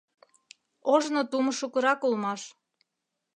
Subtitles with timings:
[0.93, 2.41] Ожно тумо шукырак улмаш.